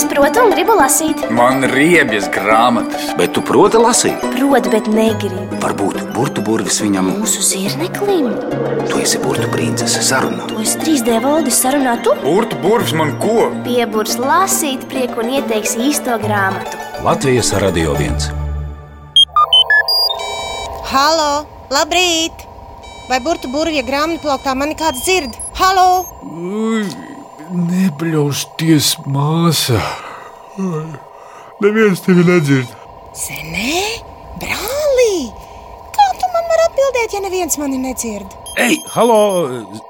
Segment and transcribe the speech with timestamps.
[0.00, 1.26] Es protu un gribu lasīt.
[1.36, 3.10] Man riebjas grāmatas.
[3.18, 4.22] Bet tu proti lasīt?
[4.32, 5.58] Protu, bet negribu.
[5.60, 7.10] Varbūt burtu burvis viņam.
[7.18, 8.30] Mūsu zirneklim.
[8.88, 10.46] Tu esi burtu princese sarunā.
[10.48, 12.14] To es 3D valodas sarunā tu.
[12.22, 13.50] Burtu burvis man ko?
[13.66, 16.80] Pieburs lasīt prieku un ieteiks īsto grāmatu.
[17.04, 18.32] Latvijas Radio 1.
[20.94, 21.44] Halo,
[21.76, 22.48] labrīt!
[23.12, 25.36] Vai burtu burvja grāmatu plauktā mani kāds dzird?
[25.60, 25.90] Halo!
[27.50, 29.80] Nebļausties, māsa.
[31.60, 32.70] Neviens tevi nedzird.
[33.16, 33.72] Senē,
[34.38, 35.14] brālī!
[35.96, 38.36] Kā tu man vari atbildēt, ja neviens mani nedzird?
[38.60, 39.18] Ei, halo!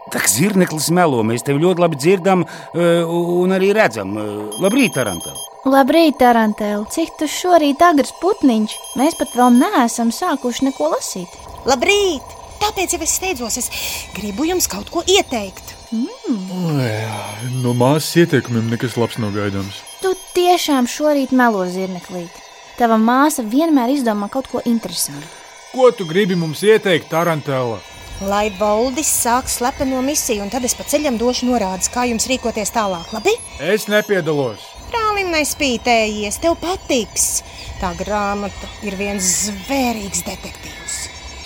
[0.09, 4.15] Tā kā zirneklis melo, mēs tevi ļoti labi dzirdam eh, un arī redzam.
[4.17, 5.37] Eh, Labrīt, Tarantel!
[5.69, 6.87] Labrīt, Tarantēl!
[6.89, 8.79] Cik tu šorīt agrs putniņš?
[8.97, 11.37] Mēs pat vēl neesam sākuši neko lasīt.
[11.69, 12.39] Labrīt!
[12.65, 13.69] Tāpēc jau es steidzos, es
[14.17, 15.77] gribu jums kaut ko ieteikt.
[15.91, 19.81] No māsas ieteikumiem nekas labs nav gaidāms.
[20.03, 22.31] Tu tiešām šorīt melo zirneklīt.
[22.79, 25.27] Tava māsa vienmēr izdomā kaut ko interesantu.
[25.75, 27.81] Ko tu gribi mums ieteikt, Tarantēla?
[28.27, 32.73] Lai Boldis sāk slepeno misiju, un tad es pa ceļam došu norādes, kā jums rīkoties
[32.75, 33.13] tālāk.
[33.17, 33.33] Labi?
[33.61, 34.67] Es nepiedalos.
[34.91, 37.41] Brālim nespītējies, tev patiks.
[37.81, 40.60] Tā grāmata ir viens zvērīgs detektīvs.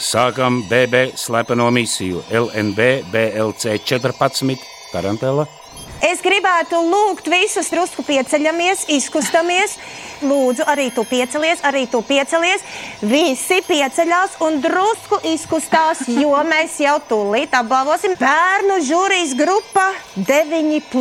[0.04, 2.78] Sākam BB slepeno misiju LNB
[3.12, 4.58] BLC 14
[4.92, 5.46] Tarantela.
[6.04, 9.78] Es gribētu lūgt visus drusku pieceļamies, izkustamies.
[10.20, 12.60] Lūdzu, arī tu piecelies, arī tu piecelies.
[13.00, 19.88] Visi pieceļās un drusku izkustās, jo mēs jau tūlīt apbalvosim bērnu žūrijas grupa
[20.20, 20.92] 9.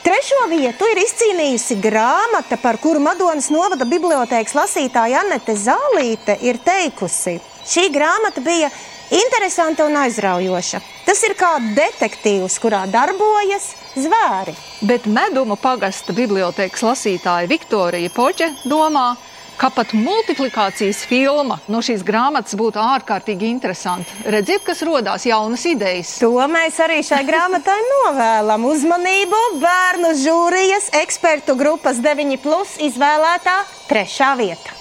[0.00, 7.36] Trešo vietu ir izcīnījusi grāmata, par kuru Madonas novada bibliotekas lasītāja Anete Zālīte ir teikusi.
[7.70, 8.66] Šī grāmata bija
[9.14, 10.80] interesanta un aizraujoša.
[11.06, 14.56] Tas ir kā detektīvs, kurā darbojas zvēri.
[14.86, 19.12] Bet meduma pagasta bibliotekas lasītāja Viktorija Poģe domā,
[19.60, 24.18] ka pat multiplikācijas filma no šīs grāmatas būtu ārkārtīgi interesanta.
[24.34, 26.16] Redziet, kas radās jaunas idejas.
[26.24, 28.66] To mēs arī šai grāmatai novēlam.
[28.72, 32.50] Uzmanību bērnu žūrijas ekspertu grupas 9,
[32.90, 33.56] izvēlētā
[33.86, 34.79] trešā vieta.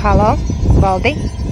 [0.00, 0.30] Halo,
[0.80, 1.10] Valdi,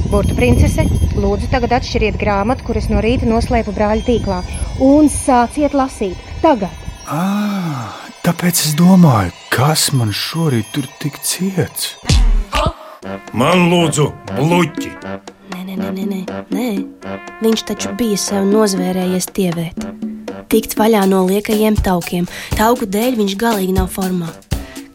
[0.09, 0.86] Burtu princese,
[1.20, 4.38] lūdzu, tagad atšķiriet grāmatu, kuras no rīta noslēpu brāļa tīklā,
[4.81, 6.16] un sāciet lasīt.
[6.41, 6.72] Tagad!
[7.12, 11.98] Ah, tāpēc es domāju, kas man šorīt tur tik ciets.
[13.37, 14.94] Man lūdzu, bluķi!
[15.53, 16.66] Nē, nē, nē, nē, nē.
[17.44, 19.88] Viņš taču bija sev nozvērējies tievēt.
[20.48, 22.25] Tikt vaļā no liekajiem taukiem.
[22.56, 24.32] Tauku dēļ viņš galīgi nav formā.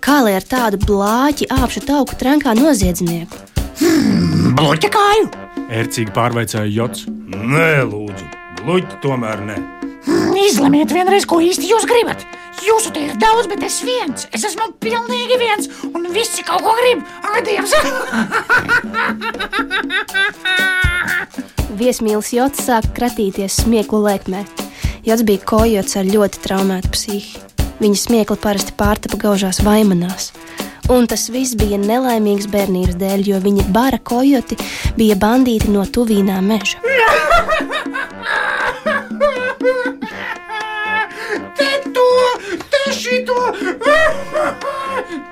[0.04, 3.43] Kā lai ar tādu blāķi apšu tauku trenkā noziedznieku?
[3.80, 5.30] Bluķa kāju!
[5.74, 7.08] Ercīgi pārveicāja Jots.
[7.34, 8.26] Nē, lūdzu,
[8.62, 9.58] bluķi tomēr ne.
[10.44, 12.26] Izlemiet vienreiz, ko īsti jūs gribat.
[12.64, 14.28] Jūsu te ir daudz, bet es viens.
[14.36, 17.02] Es esmu pilnīgi viens, un visi kaut ko grib.
[17.24, 17.74] Ak, Dievs!
[21.80, 24.44] Viesmīlis Jots sāk kratīties smieklu lēkmē.
[25.08, 27.42] Jots bija kojots ar ļoti traumētu psihi.
[27.82, 30.32] Viņa smiekli parasti pārtapa gaužās vaimanās.
[30.90, 34.58] Un tas viss bija nelaimīgs bērnības dēļ, jo viņa bara kojoti
[34.98, 36.82] bija bandīti no tuvīnā meža.
[41.56, 42.08] Te to,
[42.74, 43.40] te šito!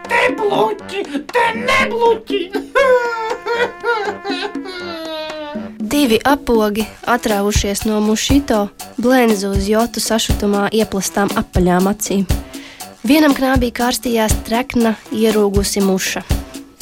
[0.07, 1.03] Te bluķi,
[1.33, 2.41] te nebluķi!
[5.91, 12.40] Divi apogi, atrāvušies no mušito, blendz uz jotu sašutumā ieplastām apaļām acīm.
[13.11, 16.21] Vienam knābī kārstījās trekna, ierūgusi muša.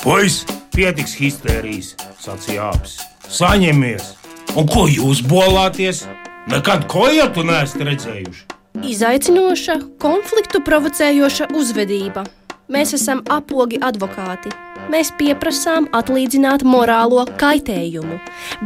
[0.04, 0.36] Puis,
[0.76, 3.00] pietiks histērijas, sacīja apsis.
[3.34, 4.12] Saņemies!
[4.54, 6.04] Un ko jūs bolāties?
[6.52, 8.46] Nekad kojotu neesat redzējuši!
[8.92, 12.28] Izaicinoša, konfliktu provocējoša uzvedība.
[12.70, 14.54] Mēs esam apogi advokāti.
[14.94, 18.20] Mēs pieprasām atlīdzināt morālo kaitējumu.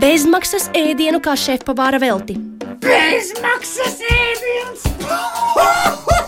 [0.03, 2.35] Bezmaksas ēdienu kā šefpavāra velti.
[2.84, 4.84] Bezmaksas ēdiens!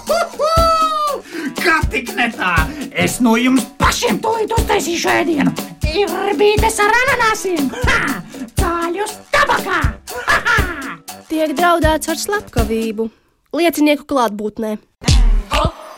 [1.96, 2.54] Tik ne tā?
[2.92, 5.54] Es no jums pašiem tūlīt uztaisīšu ēdienu.
[5.96, 8.18] Ir bītes ar ananāsiem, ha!
[8.60, 9.78] cāļus tabakā!
[10.12, 10.96] Ha, ha!
[11.30, 13.08] Tiek draudēts ar slepkavību,
[13.56, 14.74] liecinieku klātbūtnē.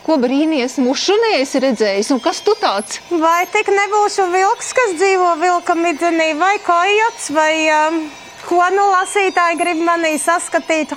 [0.06, 3.02] Ko brīnīties, mušu neesi redzējis, un kas tu tāds?
[3.10, 8.04] Vai tik nebūšu vilks, kas dzīvo vilka midzenī, vai kojots, vai um,
[8.46, 10.94] ko nu lasītāji grib manī saskatīt?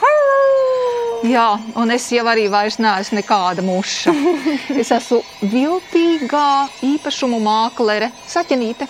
[1.22, 4.14] Jā, un es jau arī vairs neesmu nekāda muša.
[4.82, 5.22] Es esmu
[5.52, 6.48] viltīgā
[6.88, 8.88] īpašumu māklere, saķenīte.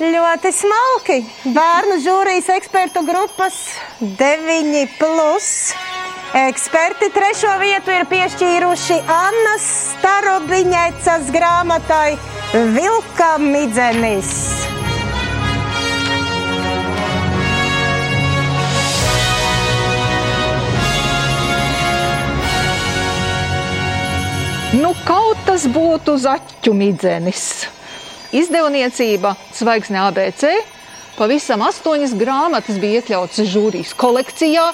[0.00, 1.18] Ļoti smalki.
[1.52, 3.58] Bērnu žūrijas ekspertu grupas
[4.00, 4.86] 9.
[4.96, 5.50] Plus.
[6.40, 12.14] Eksperti trešo vietu ir piešķīruši Annas Starobiņēcas grāmatai
[12.78, 14.69] Vilka midzenis.
[24.70, 27.64] Nu, kaut tas būtu zaķu midzenis.
[28.30, 30.44] Izdevniecība Zvaigzne ABC.
[31.16, 34.68] Pavisam astoņas grāmatas bija iekļautas žūrijas kolekcijā,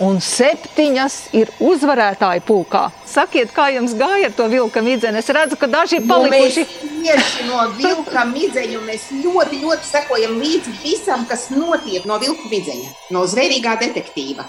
[0.00, 2.86] un septiņas ir uzvarētāju pulkā.
[3.04, 5.20] Sakiet, kā jums gāja ar to vilka midzeni?
[5.20, 6.64] Es redzu, ka daži ir palikuši.
[6.64, 12.48] Nu, tieši no vilka midzeņa mēs ļoti, ļoti sekojam līdzi visam, kas notiek no vilka
[12.48, 14.48] midzeņa, no zvērīgā detektīva.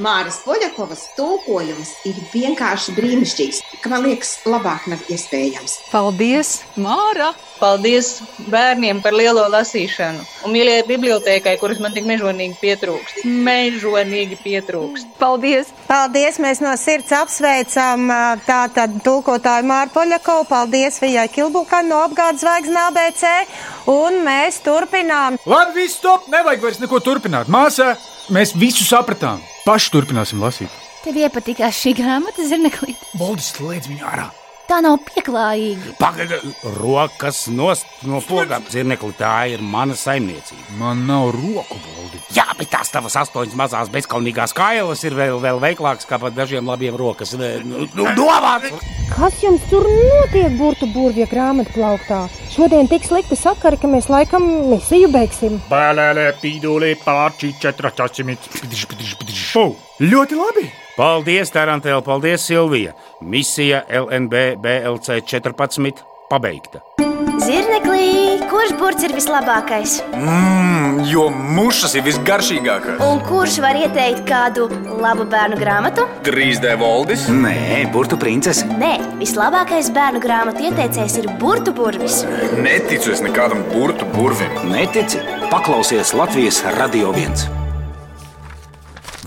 [0.00, 5.76] Māras Poļakovas tulkojums ir vienkārši brīnišķīgs, ka man liekas, labāk nav iespējams.
[5.90, 7.34] Paldies, Māra!
[7.60, 13.20] Paldies bērniem par lielo lasīšanu un mīļajai bibliotēkai, kuras man tik mežonīgi pietrūkst.
[13.28, 15.10] Mežonīgi pietrūkst.
[15.20, 15.74] Paldies!
[15.90, 16.40] Paldies!
[16.40, 18.08] Mēs no sirds apsveicam
[18.48, 20.48] tātad tulkotāju Māru Poļakovu.
[20.48, 23.36] Paldies Vijai Kilbukai no apgādes zvaigznes ABC.
[23.92, 25.36] Un mēs turpinām.
[25.44, 26.24] Labi, viss stop!
[26.32, 27.52] Nevajag vairs neko turpināt.
[27.52, 27.92] Māsā,
[28.32, 29.44] mēs visu sapratām.
[29.66, 30.72] Paši turpināsim lasīt.
[31.04, 33.00] Tev iepatikās šī grāmata, Zirneklīt?
[33.20, 34.28] Valdis, slēdz viņu ārā!
[34.70, 35.96] Tā nav pieklājīga.
[35.98, 36.36] Pagaidi,
[36.78, 38.60] rokas nost no poga.
[38.70, 40.76] Zirnekli, tā ir mana saimniecība.
[40.78, 42.20] Man nav roku baldi.
[42.36, 46.70] Jā, bet tās tavas astoņas mazās bezkaunīgās kailas ir vēl, vēl veiklākas kā pat dažiem
[46.70, 47.34] labiem rokas.
[47.34, 48.70] Nu, nu, Domāts!
[49.10, 52.22] Kas jums tur notiek, burtu burvja grāmatplauktā?
[52.54, 55.58] Šodien tik slikti sakari, ka mēs laikam misiju beigsim.
[55.66, 59.46] Bēlēlē, pīdulī, pārči, četratasimit, pitiš, pitiš, pitiš.
[60.00, 60.62] Ļoti labi!
[60.96, 62.94] Paldies, Tarantēl, paldies, Silvija!
[63.20, 66.00] Misija LNB BLC 14
[66.30, 66.80] pabeigta.
[67.44, 69.98] Zirneklī, kurš burts ir vislabākais?
[70.16, 72.96] Mmm, jo mušas ir visgaršīgākās.
[73.04, 74.70] Un kurš var ieteikt kādu
[75.04, 76.08] labu bērnu grāmatu?
[76.24, 77.28] 3D valdis?
[77.28, 78.72] Nē, burtu princese.
[78.80, 82.22] Nē, vislabākais bērnu grāmatu ieteicējs ir burtu burvis.
[82.56, 84.60] Neticu es nekādam burtu burvim.
[84.72, 85.20] Netici?
[85.52, 87.59] Paklausies Latvijas Radio 1.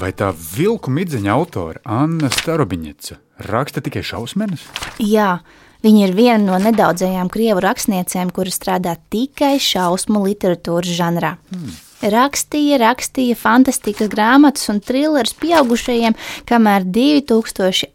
[0.02, 4.66] Vai tā vilku midzeņa autore Anna Starobiņeca raksta tikai šausmenes?
[5.02, 5.44] Jā,
[5.86, 11.36] viņa ir viena no nedaudzajām krievu rakstniecēm, kuras strādā tikai šausmu literatūras žanrā.
[11.54, 11.76] Hmm.
[12.04, 16.18] Rakstīja, rakstīja fantastikas grāmatas un trillerus pieaugušajiem,
[16.50, 17.88] kamēr 2018.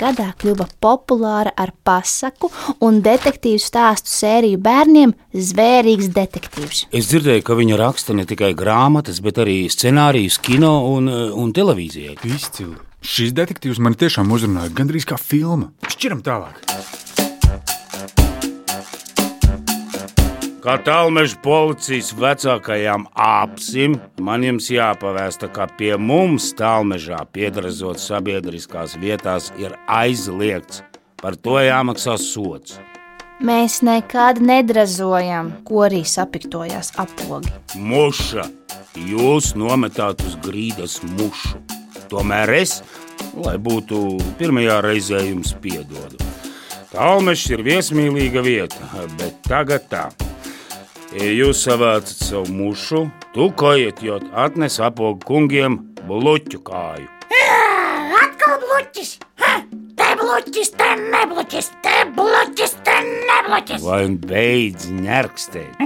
[0.00, 2.50] gadā kļuva populāra ar pasaku
[2.82, 6.86] un detektīvu stāstu sēriju bērniem Zvērīgs detektīvs.
[6.90, 12.18] Es dzirdēju, ka viņa raksta ne tikai grāmatas, bet arī scenārijus kino un, un televīzijai.
[12.26, 12.74] Izcili!
[13.00, 15.70] Šis detektīvs man tiešām uzrunāja gandrīz kā filma.
[15.88, 16.58] Šķiram tālāk!
[20.60, 29.48] Kā tālmeža policijas vecākajām apsim, man jums jāpavēsta, ka pie mums tālmežā piedrazot sabiedriskās vietās
[29.56, 30.82] ir aizliegts.
[31.20, 32.76] Par to jāmaksā sots.
[33.40, 37.48] Mēs nekad nedrazojam, ko arī sapiktojās apogi.
[37.80, 38.44] Muša!
[39.00, 41.56] Jūs nometāt uz grīdas mušu.
[42.12, 42.82] Tomēr es,
[43.32, 46.20] lai būtu pirmajā reizē, jums piedodu.
[46.92, 50.10] Tālmežs ir viesmīlīga vieta, bet tagad tā.
[51.10, 53.00] Jūs savācat savu mušu,
[53.34, 57.08] tukojiet, jo atnes apogu kungiem bluķu kāju.
[58.20, 59.16] Atkal bluķis!
[59.42, 59.56] Ha!
[59.98, 63.82] Te bluķis, te nebluķis, te bluķis, te nebluķis!
[63.82, 65.82] Vai beidz ņerkstēt?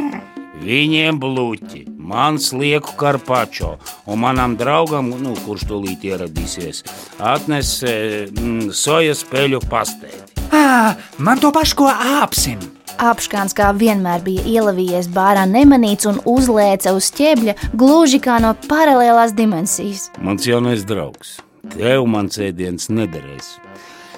[0.60, 6.84] Viņiem bluķi, man slieku karpačo, un manam draugam, nu, kurš tūlīt ieradīsies,
[7.32, 10.44] atnes mm, sojas peļu pastēti.
[10.52, 12.73] À, man to pašu ko āpsim!
[13.02, 19.34] Apskāns kā vienmēr bija ielavījies bārā nemanīts un uzlēca uz ķēbļa, gluži kā no paralēlās
[19.34, 20.10] dimensijas.
[20.22, 21.40] Mans jaunais draugs,
[21.74, 23.56] tev mans ēdiens nederēs.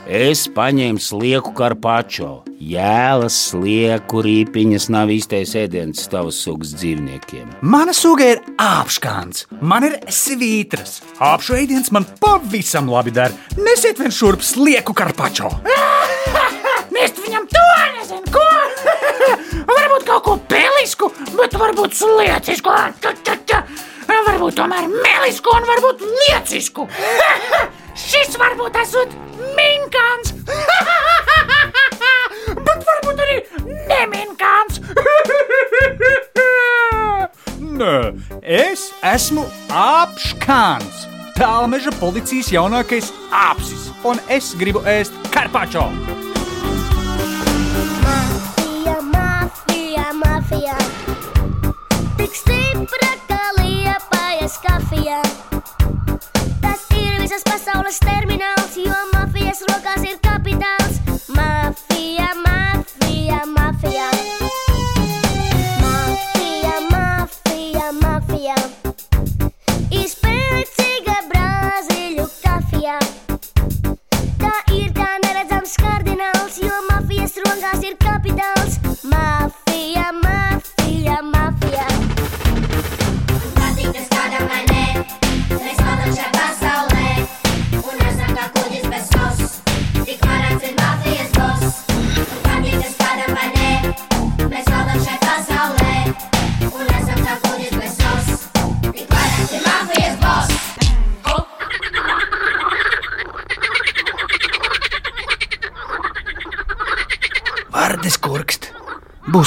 [0.06, 7.56] Es paņēmu slieku karpačo, jēlas slieku rīpiņas nav īstais ēdiens tavas sugas dzīvniekiem.
[7.66, 11.00] Mana suga ir apskāns, man ir svītras.
[11.18, 13.34] Apšu ēdiens man pavisam labi der.
[13.58, 15.50] Nesiet vien šurp slieku karpačo.
[15.66, 15.95] Nest
[20.06, 22.70] kaut ko pelisku, bet varbūt sliecisku.
[24.26, 26.82] varbūt tomēr melisku un varbūt liecisku.
[28.06, 29.10] Šis varbūt esot
[29.56, 30.28] minkāns.
[32.66, 33.36] bet varbūt arī
[33.88, 34.74] neminkāns.
[37.76, 37.96] Nē,
[38.40, 41.04] es esmu apskāns.
[41.36, 45.84] Tālmeža policijas jaunākais apsis, un es gribu ēst karpačo.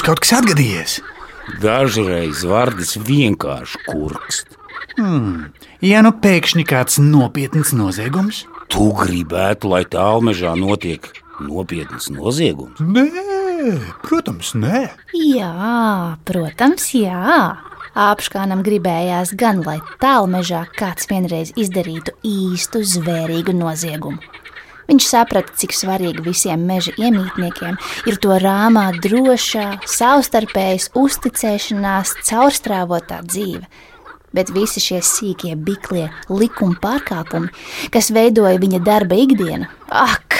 [0.09, 0.99] Kaut kas atgadījies.
[1.61, 4.55] Dažreiz vārds vienkārši kurkst.
[4.97, 5.51] Hmm.
[5.85, 11.07] Ja nu pēkšņi kāds nopietns noziegums, Tu gribētu, lai tālmežā notiek
[11.41, 12.77] nopietns noziegums?
[12.77, 13.07] Nē,
[14.03, 14.83] protams, nē.
[15.17, 17.39] Jā, protams, jā.
[17.97, 24.21] Apškānam gribējās gan, lai tālmežā kāds vienreiz izdarītu īstu zvērīgu noziegumu.
[24.89, 27.75] Viņš saprata, cik svarīgi visiem meža iemītniekiem
[28.10, 33.67] ir to rāmā, drošā, savstarpējas uzticēšanās, caurstrāvotā dzīve.
[34.34, 37.53] Bet visi šie sīkie, biklie likuma pārkāpumi,
[37.93, 40.38] kas veidoja viņa darba ikdienu, ak,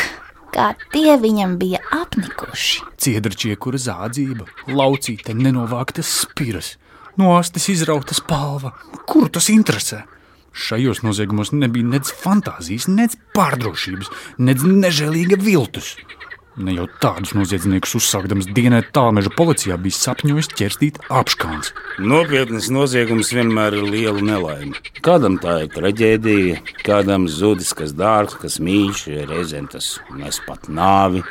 [0.54, 2.86] kā tie viņam bija apnikuši.
[3.02, 6.76] Ciedrčiekura zādzība, laucīte nenovāktas spiras,
[7.22, 8.74] no astes izrautas palva.
[9.06, 10.08] Kuru tas interesē?
[10.54, 14.10] Šajos noziegumos nebija nec fantāzijas, nec pārdrošības,
[14.42, 15.96] nec nežēlīga viltus.
[16.60, 21.70] Ne jau tādus noziedzniekus uzsākdams dienēt tālmeža policijā bija sapņojis ķerstīt apskāns.
[22.04, 24.76] Nopietnas noziegums vienmēr ir liela nelaime.
[25.06, 31.24] Kādam tā ir traģēdija, kādam zudis, kas dārgs, kas mīļš, reizēm tas nes pat nāvi.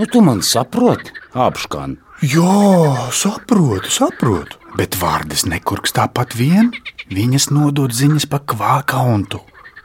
[0.00, 1.14] Nu, tu man saproti,
[1.46, 2.00] apskāni.
[2.24, 4.56] Jā, saprotu, saprotu.
[4.76, 6.70] Bet vārdas nekurks tāpat vien.
[7.12, 9.42] Viņas nodod ziņas pa kvā kauntu.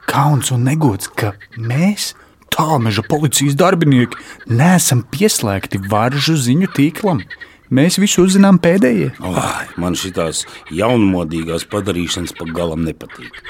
[0.07, 2.13] Kauns un negods, ka mēs,
[2.51, 7.21] tālmeža policijas darbinieki, neesam pieslēgti varžu ziņu tīklam.
[7.71, 9.11] Mēs visu uzzinām pēdējie.
[9.23, 10.45] Ai, man šīs
[10.75, 13.43] jaunmodīgās padarīšanas pa galam nepatīk.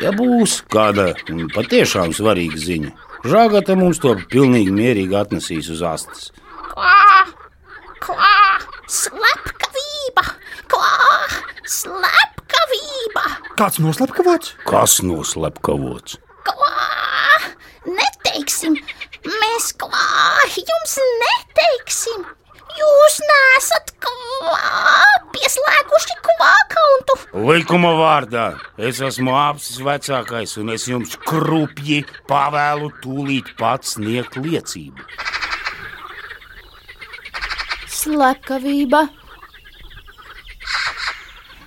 [0.00, 1.12] Ja būs kāda
[1.54, 2.92] patiešām svarīga ziņa,
[3.28, 6.28] žāgata mums to pilnīgi mierīgi atnesīs uz astes.
[6.70, 7.09] Klā,
[8.10, 8.58] klā,
[8.90, 10.24] slepkavība,
[10.70, 10.90] klā,
[11.70, 13.24] slepkavība,
[13.60, 14.54] Kāds noslepkavots?
[14.66, 16.18] Kas noslepkavots?
[16.48, 17.52] klā,
[17.86, 18.76] neteiksim,
[19.26, 20.04] mēs klā,
[20.58, 22.28] jums neteiksim.
[22.80, 27.16] Jūs nesat klā, pieslēguši klā kauntu.
[27.50, 28.44] Likuma vārdā
[28.78, 35.02] es esmu apsis vecākais, un es jums krupji pavēlu tūlīt pats sniegt liecību.
[38.00, 39.02] Slepkavība,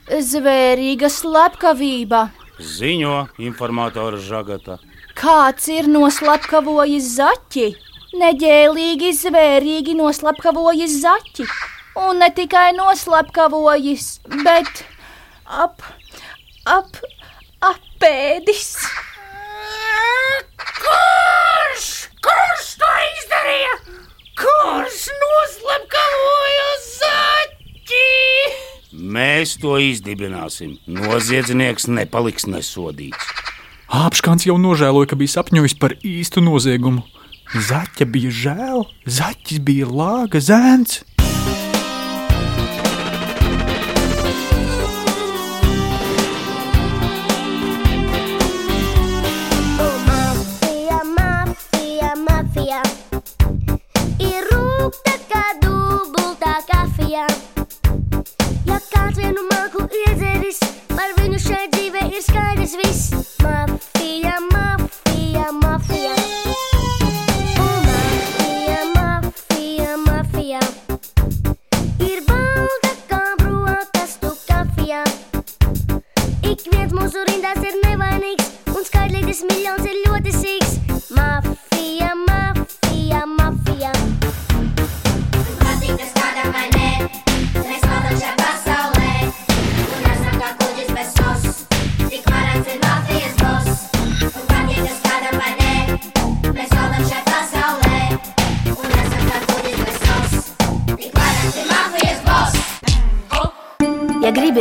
[0.10, 2.24] zvērīga slepkavība.
[2.58, 4.80] Ziņo informatora žagata.
[5.18, 7.68] Kāds ir noslapkavojis zaķi?
[8.18, 11.46] Neģēlīgi, zvērīgi noslapkavojis zaķi.
[12.02, 14.08] Un ne tikai noslapkavojis,
[14.42, 14.84] bet
[15.46, 15.86] ap,
[16.66, 16.98] ap,
[17.70, 18.72] apēdis.
[20.82, 21.88] Kurš?
[22.26, 23.74] Kurš to izdarīja?
[24.40, 28.08] Kurš noslapkavoja zaķi?
[28.94, 30.78] Mēs to izdibināsim.
[30.92, 33.32] Noziedznieks nepaliks nesodīts.
[33.94, 37.06] Apskāns jau nožēloja, ka bija sapņojis par īstu noziegumu.
[37.54, 41.04] Zaķa bija žēl, zaķis bija lāga zēns.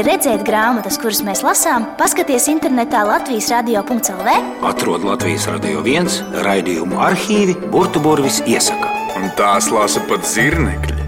[0.03, 4.31] Gribi redzēt grāmatas, kuras mēs lasām, paskaties internetā Latvijas radio.cl.
[4.67, 8.91] Atrod Latvijas radio viens raidījumu arhīvi Burbuļsaktas iesaka.
[9.19, 11.07] Un tās lasa pat zirnekļi.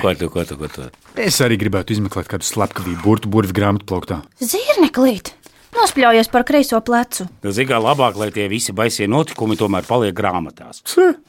[0.00, 0.88] Ko tu, ko tu, ko tu?
[1.18, 4.22] Es arī gribētu izmeklēt kādu slepkavību burbuļu grāmatu plauktā.
[4.40, 5.34] Zirneklīt!
[5.78, 7.28] Nospļaujies par kreiso plecu.
[7.44, 10.82] Tu zini, kā labāk, lai tie visi baisie notikumi tomēr paliek grāmatās.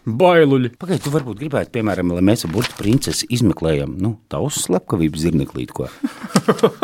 [0.10, 0.72] Bailuļi.
[0.82, 5.74] Pagaidiet, tu varbūt gribētu, piemēram, lai mēs ar burbuļu princesi izmeklējam, nu, tavu slepkavību zirneklīt.
[5.76, 5.86] Ko?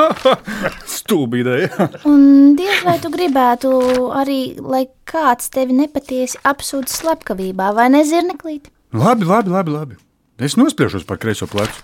[0.97, 1.89] Stulbi ideja.
[2.05, 3.71] Un diez vai tu gribētu
[4.13, 8.69] arī, lai kāds tevi nepatiesi apsūdz slepkavībā, vai ne, Zirneklīt?
[8.93, 9.73] Labi, labi, labi.
[9.73, 9.99] labi.
[10.37, 11.81] Es nospļaušos par kreiso plecu.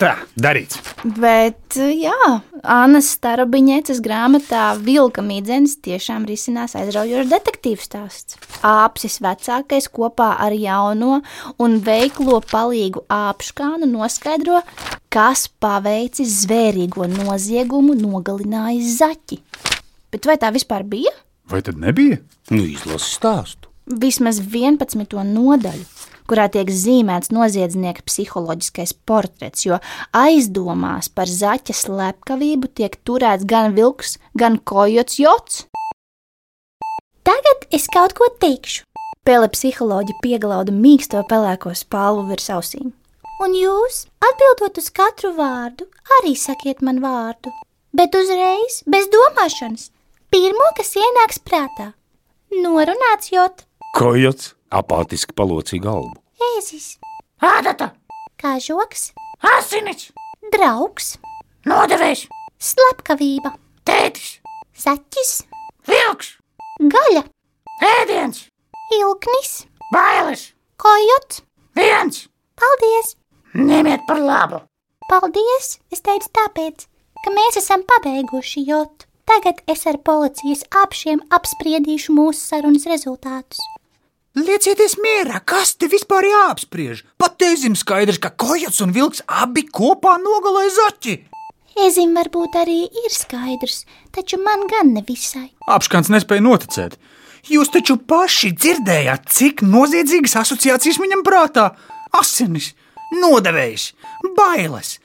[0.00, 0.78] Tā, darīts.
[1.04, 2.16] Bet, jā,
[2.64, 8.38] Annas Starobiņēcas grāmatā Vilka Mīdzenes tiešām risinās aizraujošs detektīvu stāsts.
[8.64, 11.20] Āpsis vecākais kopā ar jauno
[11.60, 14.62] un veiklo palīgu āpškānu noskaidro,
[15.12, 19.42] kas paveicis zvērīgo noziegumu nogalinājis zaķi.
[20.16, 21.12] Bet vai tā vispār bija?
[21.52, 22.22] Vai tad nebija?
[22.48, 23.69] Nu, izlasi stāstu.
[23.90, 25.18] Vismaz 11.
[25.26, 25.82] nodaļu,
[26.30, 29.80] kurā tiek zīmēts noziedznieka psiholoģiskais portrets, jo
[30.14, 35.64] aizdomās par zaķa slepkavību tiek turēts gan vilks, gan kojots jots.
[37.26, 38.84] Tagad es kaut ko teikšu.
[39.26, 42.92] Pēle psiholoģi pieglauda mīksto pelēko spalvu virs ausīm.
[43.42, 45.88] Un jūs, atbildot uz katru vārdu,
[46.20, 47.50] arī sakiet man vārdu,
[47.96, 49.90] bet uzreiz, bez domāšanas,
[50.30, 51.90] pirmo, kas ienāks prātā.
[52.54, 53.64] Norunāts jot,
[54.00, 56.14] Kojots apātiski palocīja galvu.
[56.56, 56.94] ēzis,
[57.44, 57.90] ādata,
[58.40, 59.10] kā žoks,
[59.44, 60.06] Asinis,
[60.54, 61.18] draugs,
[61.68, 62.22] nodevējs,
[62.56, 63.50] slepkavība,
[63.84, 64.38] tētis,
[64.72, 65.32] zaķis,
[65.90, 66.30] vilks,
[66.80, 67.26] gaļa,
[67.90, 68.46] ēdiens,
[68.96, 69.50] ilknis,
[69.92, 70.46] bailes,
[70.80, 71.42] kojots.
[71.76, 72.22] viens.
[72.56, 73.16] Paldies!
[73.52, 74.62] Ņemiet par labu.
[75.10, 75.76] Paldies!
[75.92, 76.86] Es teicu tāpēc,
[77.20, 79.04] ka mēs esam pabeiguši jotu.
[79.28, 83.60] Tagad es ar policijas apšiem apspriedīšu mūsu sarunas rezultātus.
[84.38, 87.00] Liecieties mierā, kas te vispār jāapspriež?
[87.18, 91.14] Pat teizim skaidrs, ka kojots un vilks abi kopā nogalēja zaķi.
[91.82, 93.80] Ezim varbūt arī ir skaidrs,
[94.14, 95.48] taču man gan nevisai.
[95.66, 96.94] Apskats nespēja noticēt.
[97.50, 101.66] Jūs taču paši dzirdējāt, cik noziedzīgas asociācijas viņam prātā-
[102.22, 102.74] asinis,
[103.10, 103.92] nodevējs,
[104.38, 105.00] bailes,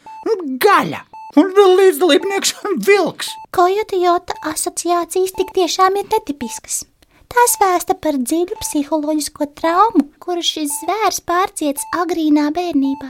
[0.61, 1.01] gaļa
[1.35, 3.33] un vēl līdzdalībnieks vilks.
[3.49, 6.83] Kojota jota asociācijas tik tiešām ir netipiskas.
[7.35, 13.09] Tās vēsta par dziļu psiholoģisko traumu, kuru šis zvērs pārciets agrīnā bērnībā.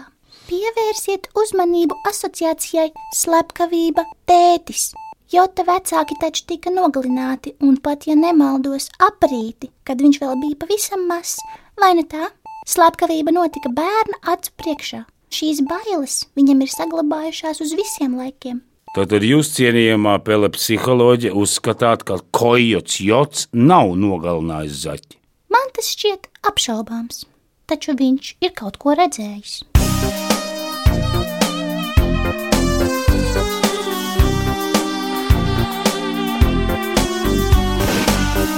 [0.49, 4.89] Pievērsiet uzmanību asociācijai slepkavība tētis.
[5.29, 11.05] Jota vecāki taču tika nogalināti, un pat, ja nemaldos, aprīti, kad viņš vēl bija pavisam
[11.09, 11.37] mazs,
[11.77, 12.31] vai ne tā?
[12.65, 15.05] Slepkavība notika bērna acu priekšā.
[15.29, 18.63] Šīs bailes viņam ir saglabājušās uz visiem laikiem.
[18.95, 25.17] Tātad jūs, cienījamā pele psiholoģija, uzskatāt, ka kojots jots nav nogalinājis zaķi.
[25.51, 27.25] Man tas šķiet apšaubāms,
[27.67, 29.65] taču viņš ir kaut ko redzējis.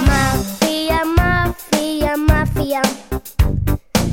[0.06, 2.86] Mafija, mafija, mafija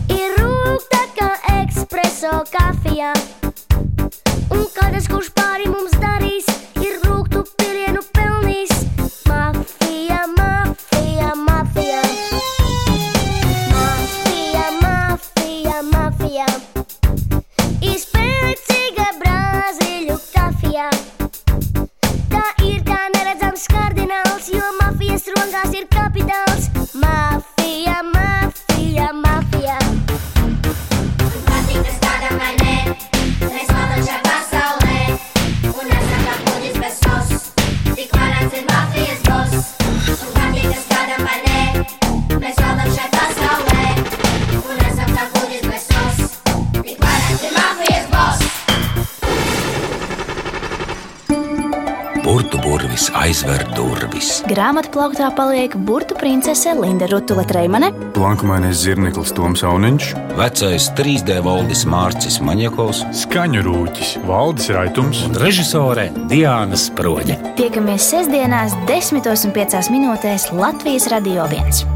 [0.10, 3.14] ir rūkta kā ekspreso kafija.
[4.54, 6.46] Un kādas, kurš pāri mums darīs,
[53.26, 54.40] aizver durvis.
[54.50, 61.86] Grāmatā plauktā paliek burbuļu princese Linda Rutula Treimane, Blankumainais zirneklis Toms Auniņš, Vecais 3D valdis
[61.90, 67.40] Mārcis Maņakovs, skaņu rūķis Valdis Raitums un režisore Diana Sproģe.
[67.60, 71.95] Tiekamies sestdienās, 10,5 minūtēs Latvijas Radio 1.